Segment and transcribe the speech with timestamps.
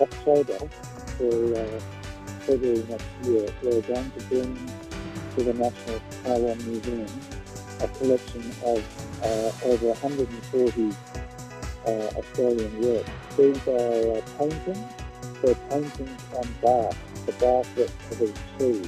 [0.00, 0.58] October
[1.18, 1.80] for uh,
[2.40, 4.70] February next year, we're going to bring
[5.36, 7.06] to the National Taiwan Museum
[7.80, 8.82] a collection of
[9.22, 10.90] uh, over 140
[11.86, 13.10] uh, Australian works.
[13.36, 14.78] These are uh, paintings.
[15.42, 16.94] They're paintings on bark,
[17.26, 18.86] the bark that covers trees.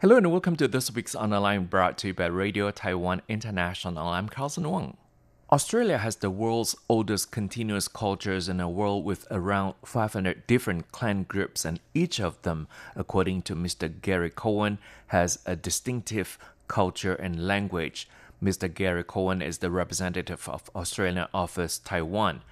[0.00, 4.08] Hello and welcome to this week's online brought to you by Radio Taiwan International.
[4.08, 4.96] I'm Carlson Wong.
[5.54, 11.22] Australia has the world's oldest continuous cultures in a world with around 500 different clan
[11.22, 13.88] groups, and each of them, according to Mr.
[14.02, 18.08] Gary Cowen, has a distinctive culture and language.
[18.42, 18.66] Mr.
[18.66, 22.42] Gary Cowen is the representative of Australian Office Taiwan.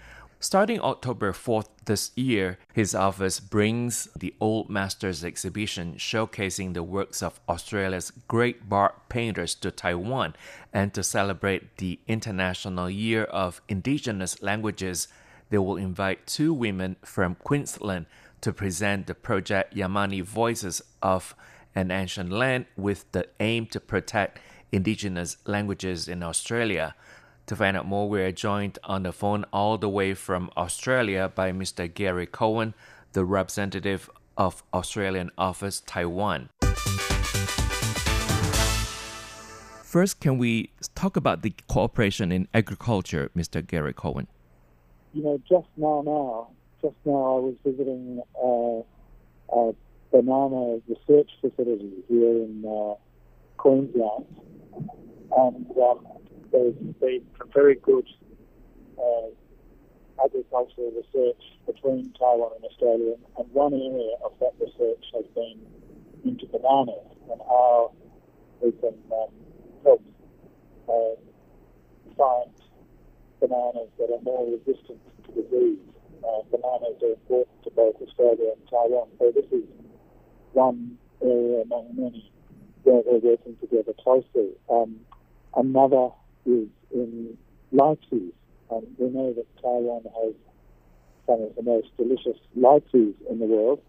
[0.42, 7.22] Starting October 4th this year, his office brings the Old Masters exhibition showcasing the works
[7.22, 10.34] of Australia's great bark painters to Taiwan.
[10.72, 15.06] And to celebrate the International Year of Indigenous Languages,
[15.50, 18.06] they will invite two women from Queensland
[18.40, 21.36] to present the project Yamani Voices of
[21.76, 24.40] an Ancient Land with the aim to protect
[24.72, 26.96] indigenous languages in Australia.
[27.46, 31.30] To find out more, we are joined on the phone all the way from Australia
[31.34, 31.92] by Mr.
[31.92, 32.72] Gary Cowen,
[33.12, 36.48] the representative of Australian Office Taiwan.
[39.82, 43.66] First, can we talk about the cooperation in agriculture, Mr.
[43.66, 44.28] Gary Cowen?
[45.12, 46.48] You know, just now, now,
[46.80, 48.82] just now, I was visiting uh,
[49.54, 49.72] a
[50.10, 52.94] banana research facility here in uh,
[53.58, 54.26] Queensland,
[55.36, 56.06] and um,
[56.52, 58.06] there's been some very good
[58.98, 59.28] uh,
[60.24, 65.58] agricultural research between Taiwan and Australia, and one area of that research has been
[66.24, 67.92] into bananas and how
[68.60, 69.32] we can um,
[69.82, 70.02] help
[70.88, 71.16] uh,
[72.16, 72.52] find
[73.40, 75.78] bananas that are more resistant to disease.
[76.22, 79.64] Uh, bananas are important to both Australia and Taiwan, so this is
[80.52, 82.30] one area among many
[82.84, 84.50] where we're working together closely.
[84.70, 85.00] Um,
[85.56, 86.10] another
[86.46, 87.36] is in
[87.72, 88.32] lychees.
[88.70, 90.34] Um, we know that Taiwan has
[91.26, 93.80] some of the most delicious lychees in the world.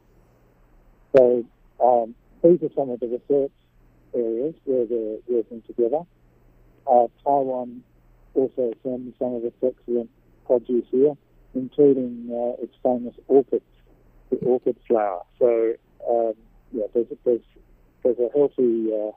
[1.16, 1.46] So
[1.84, 3.52] um, these are some of the research
[4.16, 6.02] areas where we're working together.
[6.86, 7.84] Uh, Taiwan
[8.34, 10.10] also sends some of its excellent
[10.46, 11.14] produce here,
[11.56, 13.64] including uh, its famous orchids,
[14.30, 15.22] the orchid flower.
[15.40, 15.74] So
[16.10, 16.34] um,
[16.72, 17.42] yeah, there's, there's
[18.04, 19.12] there's a healthy uh,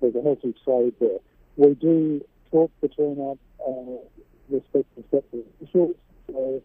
[0.00, 1.18] there's a healthy trade there.
[1.56, 2.24] We do
[2.56, 3.36] talk between our
[3.68, 3.98] uh,
[4.48, 5.96] respective sector officials.
[6.26, 6.62] So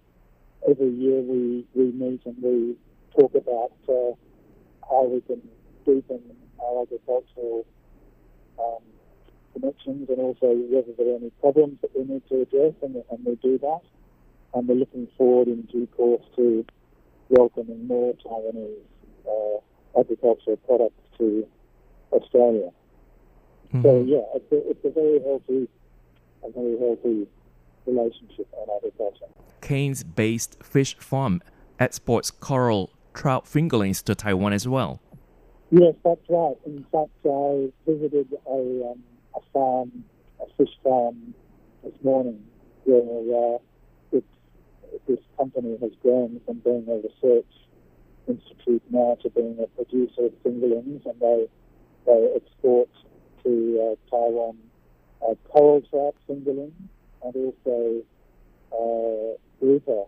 [0.70, 2.78] every year we, we meet and we
[3.20, 4.16] talk about uh,
[4.90, 5.42] how we can
[5.86, 6.22] deepen
[6.64, 7.66] our agricultural
[8.58, 8.84] um,
[9.54, 13.26] connections and also whether there are any problems that we need to address, and, and
[13.26, 13.82] we do that.
[14.54, 16.66] And we're looking forward in due course to
[17.28, 18.88] welcoming more Taiwanese
[19.28, 21.46] uh, agricultural products to
[22.14, 22.70] Australia.
[23.74, 23.82] Mm-hmm.
[23.84, 25.68] So yeah, it's a, it's a very healthy,
[26.44, 27.28] a very healthy
[27.86, 29.26] relationship on agriculture.
[29.62, 31.42] Cairns-based fish farm
[31.80, 35.02] exports coral trout fingerlings to Taiwan as well.
[35.72, 36.56] Yes, that's right.
[36.66, 39.04] In fact, I visited a, um,
[39.36, 40.04] a farm,
[40.42, 41.34] a fish farm
[41.84, 42.44] this morning,
[42.84, 43.58] where uh,
[45.08, 47.46] this company has grown from being a research
[48.28, 51.48] institute now to being a producer of fingerlings, and they
[52.06, 52.90] they export
[53.44, 53.52] to
[53.82, 54.58] uh, Taiwan
[55.28, 56.74] uh, coral trout fingerlings
[57.24, 58.04] and also
[58.72, 60.06] uh, grouper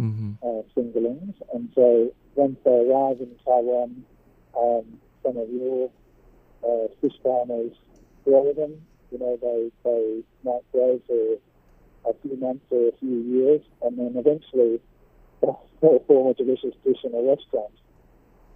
[0.00, 0.32] mm-hmm.
[0.42, 1.34] uh, fingerlings.
[1.52, 4.04] And so once they arrive in Taiwan,
[4.58, 4.84] um,
[5.22, 5.90] some of your
[6.64, 7.72] uh, fish farmers
[8.24, 8.80] grow them.
[9.10, 11.38] You know, they, they might grow for
[12.10, 14.80] a few months or a few years, and then eventually
[15.40, 15.60] they'll
[16.06, 17.72] form a delicious dish in a restaurant.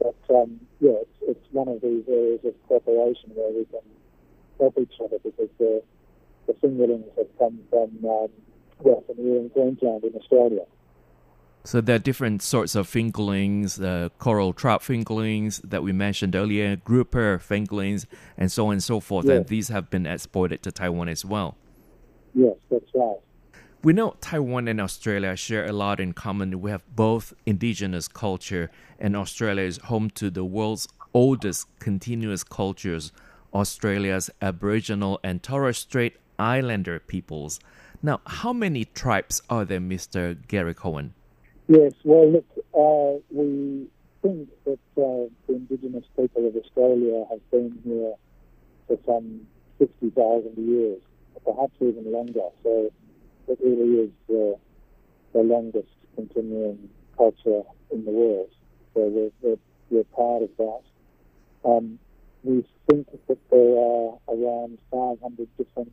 [0.01, 3.85] But um, yeah, it's, it's one of these areas of cooperation where we can
[4.61, 5.83] help each other because the,
[6.47, 8.29] the fingerlings have come from, um,
[8.81, 10.65] well, from here in Queensland in Australia.
[11.65, 16.35] So there are different sorts of fingerlings, the uh, coral trout fingerlings that we mentioned
[16.35, 18.07] earlier, grouper fingerlings,
[18.39, 19.27] and so on and so forth.
[19.27, 19.37] Yes.
[19.37, 21.57] And these have been exported to Taiwan as well.
[22.33, 23.17] Yes, that's right.
[23.83, 26.61] We know Taiwan and Australia share a lot in common.
[26.61, 33.13] We have both indigenous culture, and Australia is home to the world's oldest continuous cultures
[33.53, 37.61] Australia's Aboriginal and Torres Strait Islander peoples.
[38.03, 40.37] Now, how many tribes are there, Mr.
[40.49, 41.13] Gary Cowen?
[41.69, 43.87] Yes, well, look, uh, we
[44.23, 48.15] think that uh, the Indigenous people of Australia have been here
[48.87, 49.47] for some
[49.79, 51.01] 60,000 years,
[51.45, 52.49] perhaps even longer.
[52.63, 52.91] So
[53.49, 54.59] it really is uh,
[55.33, 58.51] the longest continuing culture in the world.
[58.95, 59.59] So we're, we're,
[59.91, 60.81] we're proud of that.
[61.65, 61.99] Um,
[62.43, 65.93] we think that there are around 500 different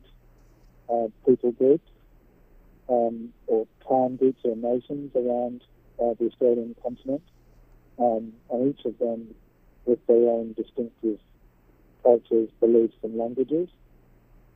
[0.88, 1.88] uh, people groups
[2.88, 5.62] um, or clan groups or nations around
[6.00, 7.22] uh, the Australian continent,
[7.98, 9.34] um, and each of them
[9.84, 11.18] with their own distinctive
[12.02, 13.68] cultures, beliefs, and languages.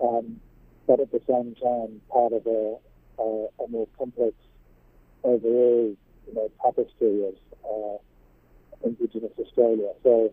[0.03, 0.41] Um,
[0.87, 2.77] but at the same time, part of a,
[3.19, 4.35] a, a more complex
[5.23, 5.95] overall,
[6.27, 7.35] you know, tapestry of
[7.65, 9.93] uh, Indigenous Australia.
[10.03, 10.33] So,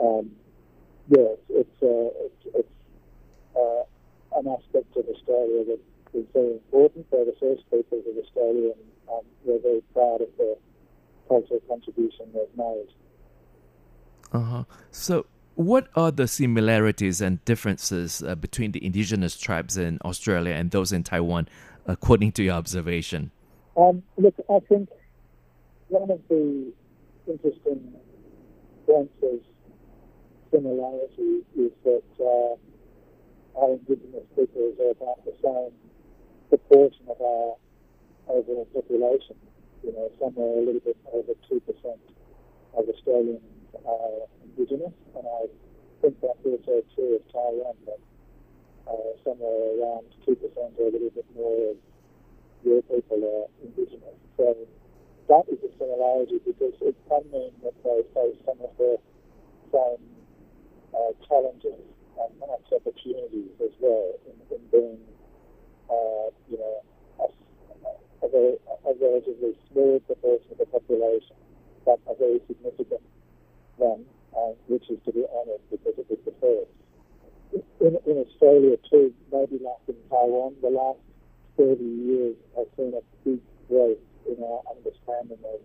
[0.00, 0.30] um,
[1.08, 2.68] yes, it's uh, it's, it's
[3.56, 5.80] uh, an aspect of Australia that
[6.14, 7.10] is very important.
[7.10, 10.56] They're the first peoples of Australia, and um, we're very proud of the
[11.28, 12.88] cultural contribution they've made.
[14.32, 14.64] Uh huh.
[14.90, 20.70] So, what are the similarities and differences uh, between the indigenous tribes in Australia and
[20.70, 21.48] those in Taiwan,
[21.86, 23.30] according to your observation?
[23.76, 24.88] Um, look, I think
[25.88, 26.72] one of the
[27.26, 27.92] interesting
[28.86, 29.12] points
[30.56, 32.56] similarity is that uh,
[33.60, 35.72] our indigenous peoples are about the same
[36.48, 37.56] proportion of our
[38.32, 39.36] overall population.
[39.84, 41.60] You know, somewhere a little bit over 2%
[42.74, 43.44] of Australians
[43.84, 45.44] are indigenous, and I
[46.00, 48.00] think that's also true of Taiwan, that
[48.88, 51.76] uh, somewhere around 2% or a little bit more of
[52.64, 54.16] your people are indigenous.
[54.38, 54.56] So
[55.28, 58.96] that is a similarity because it can mean that they face some of the
[59.70, 60.15] same
[60.96, 61.84] uh, challenges
[62.16, 65.00] and perhaps opportunities as well in, in being,
[65.92, 66.80] uh, you know,
[67.20, 67.26] a,
[68.24, 68.56] a,
[68.88, 71.36] a relatively small proportion of the population,
[71.84, 73.04] but a very significant
[73.76, 74.04] one,
[74.36, 76.72] uh, which is to be honoured because it was the first.
[77.80, 80.98] In, in Australia too, maybe like in Taiwan, the last
[81.56, 85.60] 30 years has seen a big growth in our understanding of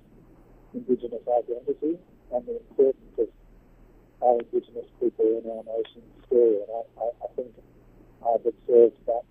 [0.74, 2.00] Indigenous identity
[2.32, 3.28] and the importance of
[4.22, 6.64] our Indigenous people in our nation's story.
[6.64, 7.52] And I, I, I think
[8.24, 9.26] I've observed that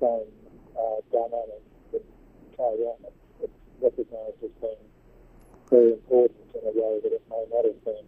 [0.00, 0.28] same
[0.76, 1.62] uh, dynamic
[1.94, 2.04] in
[2.56, 3.00] Taiwan.
[3.06, 4.84] It's, it's recognised as being
[5.70, 8.04] very important in a way that it may not have been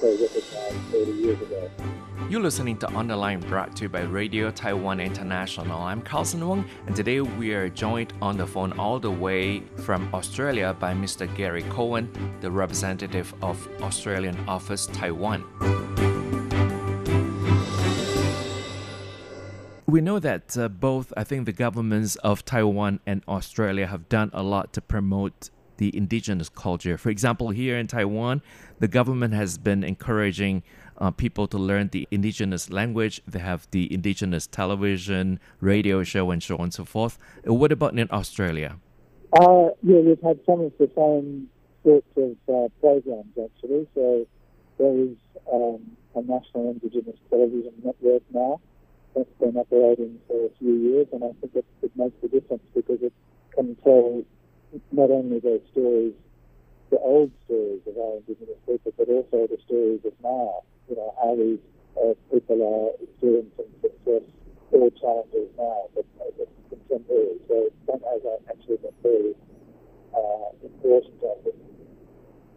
[0.00, 2.13] so recognized 30 years ago.
[2.30, 5.78] You're listening to On the Line brought to you by Radio Taiwan International.
[5.82, 10.08] I'm Carlson Wong, and today we are joined on the phone all the way from
[10.14, 11.32] Australia by Mr.
[11.36, 12.10] Gary Cowen,
[12.40, 15.44] the representative of Australian Office Taiwan.
[19.86, 24.30] We know that uh, both, I think, the governments of Taiwan and Australia have done
[24.32, 26.96] a lot to promote the indigenous culture.
[26.96, 28.42] For example, here in Taiwan,
[28.78, 30.62] the government has been encouraging
[30.98, 33.20] uh, people to learn the indigenous language.
[33.26, 37.18] They have the indigenous television, radio show, and so on and so forth.
[37.48, 38.78] Uh, what about in Australia?
[39.32, 41.48] Uh, yeah, we've had some of the same
[41.82, 43.86] sorts of uh, programs actually.
[43.94, 44.26] So
[44.78, 45.16] there is
[45.52, 45.80] um,
[46.14, 48.60] a national indigenous television network now
[49.14, 52.62] that's been operating for a few years, and I think it, it makes a difference
[52.74, 53.12] because it
[53.54, 54.24] can tell
[54.92, 56.14] not only the stories,
[56.90, 60.62] the old stories of our Indigenous people, but also the stories of now.
[60.88, 61.62] You know, how these
[61.96, 64.26] uh, people are experiencing success
[64.70, 67.38] or challenges now, but uh, contemporary.
[67.48, 69.34] So that has actually been very
[70.14, 71.56] uh, important, I think.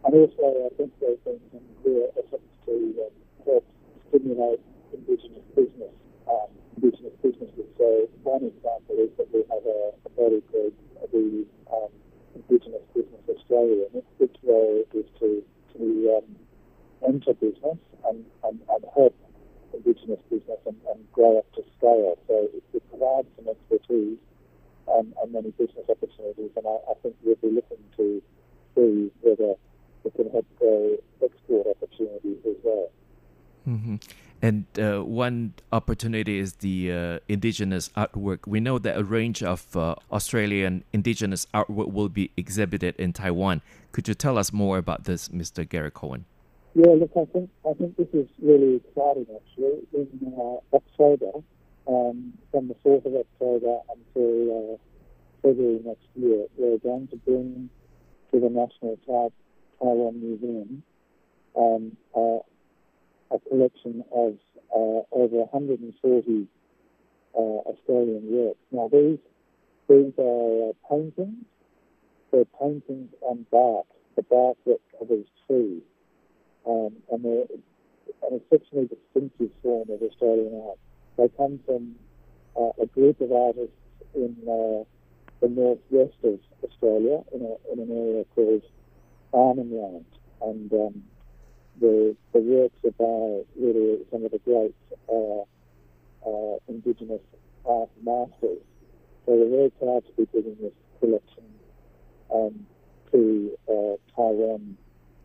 [0.04, 2.74] And also, I think there's been some clear efforts to
[3.06, 3.64] um, help
[4.08, 4.60] stimulate
[4.94, 5.94] Indigenous business,
[6.30, 7.68] um, Indigenous businesses.
[7.76, 10.74] So one example is that we have a, a body called
[11.12, 11.92] the um,
[12.38, 15.42] Indigenous Business Australia, and its, its role is to,
[15.74, 16.36] to um,
[17.06, 17.78] enter business
[18.08, 19.14] and, and, and help
[19.74, 22.16] Indigenous business and, and, grow up to scale.
[22.26, 24.18] So it, it provides some expertise
[24.88, 28.22] and, and, many business opportunities, and I, I, think we'll be looking to
[28.74, 29.54] see whether
[30.04, 32.90] it can help grow export opportunities as well.
[33.68, 33.96] Mm-hmm.
[34.40, 38.46] And uh, one opportunity is the uh, indigenous artwork.
[38.46, 43.62] We know that a range of uh, Australian indigenous artwork will be exhibited in Taiwan.
[43.92, 45.68] Could you tell us more about this, Mr.
[45.68, 46.24] Gary Cowen?
[46.74, 49.26] Yeah, look, I think I think this is really exciting.
[49.34, 51.42] Actually, in uh, October,
[51.88, 54.76] um, from the fourth of October until uh,
[55.42, 57.70] February next year, we're going to bring
[58.30, 58.98] to the National
[59.80, 60.82] Taiwan Museum
[61.56, 61.96] um,
[63.30, 64.36] a collection of
[64.74, 66.46] uh, over 140
[67.34, 68.58] uh, Australian works.
[68.70, 69.18] Now, these
[69.88, 71.44] these are uh, paintings.
[72.30, 75.82] They're paintings on bark, the bark that covers trees,
[76.66, 77.46] um, and they're
[78.28, 80.78] an exceptionally distinctive form of Australian art.
[81.16, 81.94] They come from
[82.56, 83.74] uh, a group of artists
[84.14, 84.84] in uh,
[85.40, 88.62] the northwest of Australia in, a, in an area called
[89.32, 90.04] Arnhem Land.
[90.40, 91.02] And um,
[91.80, 94.74] the, the works by really some of the great
[95.08, 95.42] uh,
[96.26, 97.22] uh, Indigenous
[97.66, 98.62] art masters.
[99.26, 101.44] So we're very proud to be bringing this collection
[102.34, 102.66] um,
[103.12, 104.76] to uh, Taiwan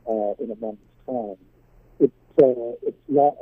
[0.07, 1.37] uh, in a month's time.
[1.99, 3.35] It, uh, it's la-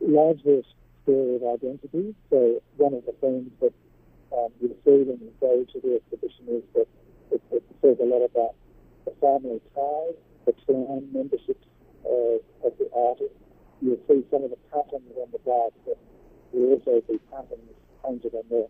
[0.00, 0.62] largely a
[1.04, 2.14] story of identity.
[2.30, 3.74] So one of the things that
[4.32, 6.88] um, you see when you go to the exhibition is that
[7.32, 8.54] it, it says a lot about
[9.04, 11.66] the family ties, the clan memberships
[12.06, 12.38] uh,
[12.96, 13.28] the.
[13.82, 15.98] You'll see some of the patterns on the back, but
[16.52, 18.64] you'll also see patterns painted on the,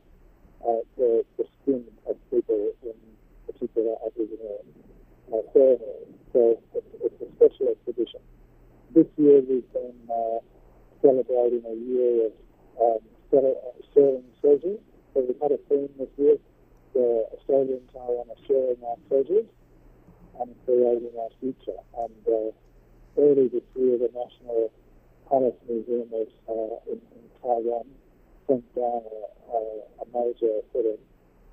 [0.66, 2.98] uh, the, the skin of people in
[3.46, 4.64] particular Aboriginal
[5.32, 6.18] uh, ceremonies.
[6.32, 8.20] So it's, it's a special exhibition.
[8.94, 10.42] This year we've been uh,
[11.02, 12.32] celebrating a year of
[12.82, 13.02] um,
[13.94, 14.80] sharing treasures.
[15.14, 16.36] So we've had a theme this year,
[16.96, 19.46] the Australian Taiwan are sharing our treasures
[20.40, 21.78] and creating our future.
[21.96, 22.52] And uh,
[23.18, 24.70] early this year, the National
[25.28, 27.86] Palace Museum of, uh, in, in, Taiwan
[28.46, 29.02] sent down
[29.52, 29.60] a,
[30.02, 30.98] a, major sort of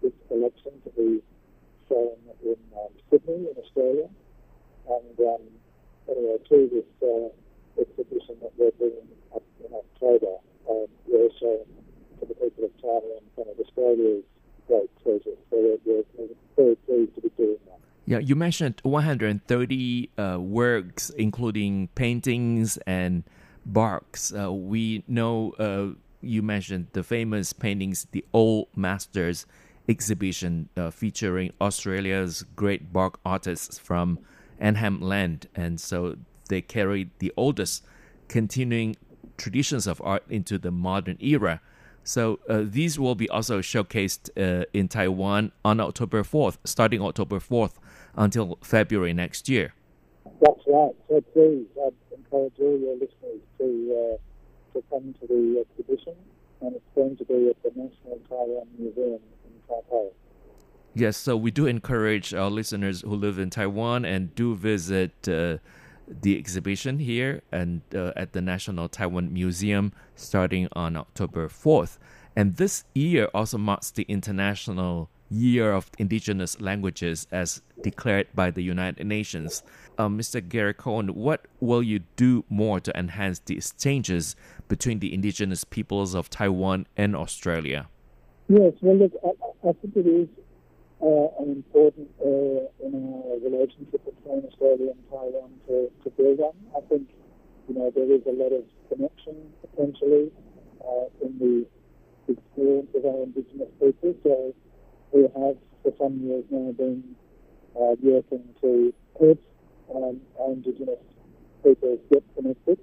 [0.01, 1.21] its collection to be
[1.89, 4.09] shown in um, Sydney, in Australia.
[4.89, 5.41] And um,
[6.09, 7.29] anyway, through this uh,
[7.81, 10.37] exhibition that we're doing up in October,
[10.69, 11.65] um, we're showing
[12.19, 14.23] to the people of Taiwan kind of Australia's
[14.67, 15.39] great treasures.
[15.49, 17.79] So we're, we're very pleased to be doing that.
[18.05, 23.23] Yeah, you mentioned 130 uh, works, including paintings and
[23.65, 24.33] barks.
[24.33, 29.45] Uh, we know uh, you mentioned the famous paintings, the Old Masters
[29.87, 34.19] exhibition uh, featuring Australia's great bark artists from
[34.61, 35.47] Arnhem Land.
[35.55, 36.17] And so
[36.49, 37.85] they carried the oldest
[38.27, 38.97] continuing
[39.37, 41.61] traditions of art into the modern era.
[42.03, 47.39] So uh, these will be also showcased uh, in Taiwan on October 4th, starting October
[47.39, 47.75] 4th
[48.15, 49.73] until February next year.
[50.41, 50.95] That's right.
[51.09, 54.17] So please, I'd encourage all your listeners to uh,
[54.73, 56.15] to come to the exhibition,
[56.61, 60.11] and it's going to be at the National Taiwan Museum in Taipei.
[60.95, 65.57] Yes, so we do encourage our listeners who live in Taiwan and do visit uh,
[66.07, 71.97] the exhibition here and uh, at the National Taiwan Museum starting on October 4th.
[72.35, 78.61] And this year also marks the International Year of Indigenous Languages as declared by the
[78.61, 79.63] United Nations.
[79.97, 80.47] Uh, Mr.
[80.47, 84.35] Gary Cowen, what will you do more to enhance the exchanges
[84.67, 87.89] between the indigenous peoples of Taiwan and Australia?
[88.47, 90.27] Yes, well, look, I, I think it is
[91.01, 96.53] uh, an important area in our relationship between Australia and Taiwan to, to build on.
[96.77, 97.09] I think,
[97.67, 100.31] you know, there is a lot of connection potentially
[100.81, 101.65] uh, in the
[102.31, 104.15] experience of our Indigenous people.
[104.23, 104.53] So
[105.13, 107.03] we have for some years now been
[107.77, 109.39] uh, working to help
[109.93, 110.99] um, Indigenous
[111.63, 112.79] people get connected.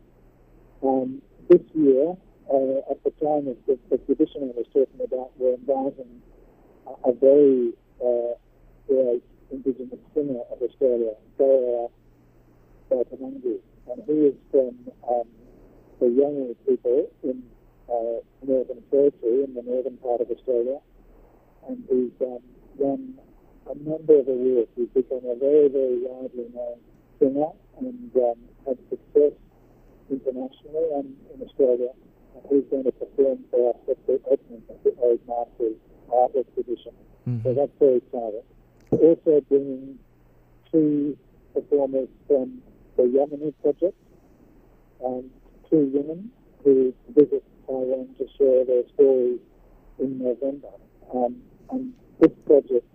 [0.83, 2.15] Um, this year,
[2.49, 6.23] uh, at the time of the exhibition I was talking about, we're inviting
[6.87, 8.39] a, a very uh,
[8.87, 11.89] great Indigenous singer of Australia, Sarah
[12.91, 13.59] Bartamangi,
[13.91, 15.27] and he is from um,
[15.99, 17.43] the Yolngu people in
[17.91, 20.79] uh, Northern Territory, in the northern part of Australia,
[21.69, 22.41] and he's um,
[22.77, 23.15] won
[23.71, 24.71] a number of awards.
[24.77, 26.79] He's become a very, very widely known
[27.19, 29.33] singer and um, had success
[30.11, 31.91] internationally and in Australia.
[32.35, 35.77] And he's going to perform for us at the opening of the Old Masters
[36.13, 36.93] Art Exhibition.
[37.29, 37.43] Mm-hmm.
[37.43, 38.47] So that's very exciting.
[38.91, 39.99] We're also bringing
[40.73, 41.17] two
[41.55, 42.63] performers from
[42.97, 43.97] the Yamani Project,
[45.05, 45.31] um,
[45.69, 46.31] two women
[46.65, 49.41] who visit Taiwan to share their stories
[49.99, 50.69] in November.
[51.15, 52.87] Um, and this project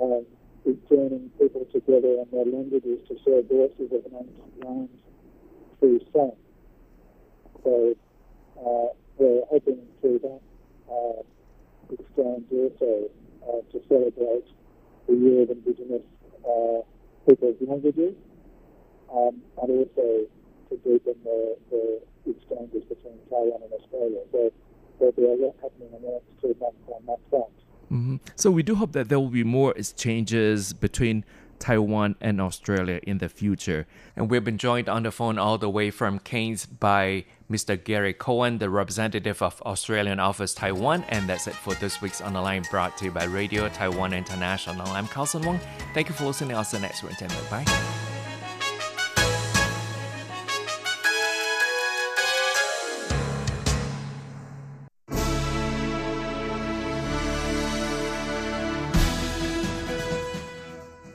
[0.00, 0.20] uh,
[0.64, 4.28] is joining people together in their languages to share voices of an
[4.64, 4.88] land
[5.80, 6.36] through song.
[7.64, 7.94] So
[8.58, 8.88] uh,
[9.18, 10.40] we're hoping through that
[10.90, 11.22] uh,
[11.92, 13.10] exchange also
[13.46, 14.46] uh, to celebrate
[15.08, 16.02] the Year of Indigenous
[16.44, 16.82] uh,
[17.28, 18.14] People's Languages
[19.12, 20.26] um, and also
[20.68, 24.20] to deepen the, the exchanges between Taiwan and Australia.
[24.32, 24.50] So
[24.98, 27.65] there'll be a lot happening in the next two months on that front.
[27.92, 28.16] Mm-hmm.
[28.34, 31.24] So we do hope that there will be more exchanges between
[31.58, 33.86] Taiwan and Australia in the future.
[34.14, 37.82] And we've been joined on the phone all the way from Cairns by Mr.
[37.82, 41.04] Gary Cowen, the representative of Australian Office Taiwan.
[41.08, 44.12] And that's it for this week's On the Line brought to you by Radio Taiwan
[44.12, 44.86] International.
[44.88, 45.60] I'm Carlson Wong.
[45.94, 46.56] Thank you for listening.
[46.56, 47.18] I'll see you next week.
[47.50, 48.05] Bye.